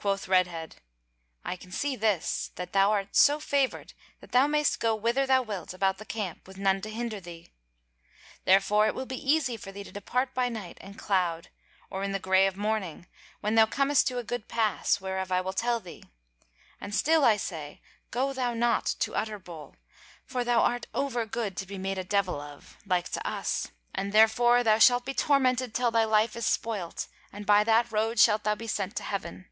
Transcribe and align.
Quoth 0.00 0.28
Redhead: 0.28 0.76
"I 1.44 1.56
can 1.56 1.72
see 1.72 1.96
this, 1.96 2.52
that 2.54 2.72
thou 2.72 2.92
art 2.92 3.16
so 3.16 3.40
favoured 3.40 3.94
that 4.20 4.30
thou 4.30 4.46
mayst 4.46 4.78
go 4.78 4.94
whither 4.94 5.26
thou 5.26 5.42
wilt 5.42 5.74
about 5.74 5.98
the 5.98 6.04
camp 6.04 6.46
with 6.46 6.56
none 6.56 6.80
to 6.82 6.88
hinder 6.90 7.18
thee. 7.18 7.48
Therefore 8.44 8.86
it 8.86 8.94
will 8.94 9.06
be 9.06 9.16
easy 9.18 9.56
for 9.56 9.72
thee 9.72 9.82
to 9.82 9.90
depart 9.90 10.32
by 10.34 10.48
night 10.48 10.78
and 10.80 10.96
cloud, 11.00 11.48
or 11.90 12.04
in 12.04 12.12
the 12.12 12.20
grey 12.20 12.46
of 12.46 12.56
morning, 12.56 13.08
when 13.40 13.56
thou 13.56 13.66
comest 13.66 14.06
to 14.06 14.18
a 14.18 14.22
good 14.22 14.46
pass, 14.46 15.00
whereof 15.00 15.32
I 15.32 15.40
will 15.40 15.52
tell 15.52 15.80
thee. 15.80 16.04
And 16.80 16.94
still 16.94 17.24
I 17.24 17.36
say, 17.36 17.80
go 18.12 18.32
thou 18.32 18.54
not 18.54 18.86
to 19.00 19.16
Utterbol: 19.16 19.74
for 20.24 20.44
thou 20.44 20.60
art 20.60 20.86
over 20.94 21.26
good 21.26 21.56
to 21.56 21.66
be 21.66 21.76
made 21.76 21.98
a 21.98 22.04
devil 22.04 22.40
of, 22.40 22.76
like 22.86 23.08
to 23.08 23.28
us, 23.28 23.72
and 23.92 24.12
therefore 24.12 24.62
thou 24.62 24.78
shalt 24.78 25.04
be 25.04 25.12
tormented 25.12 25.74
till 25.74 25.90
thy 25.90 26.04
life 26.04 26.36
is 26.36 26.46
spoilt, 26.46 27.08
and 27.32 27.44
by 27.44 27.64
that 27.64 27.90
road 27.90 28.20
shalt 28.20 28.44
thou 28.44 28.54
be 28.54 28.68
sent 28.68 28.94
to 28.94 29.02
heaven." 29.02 29.46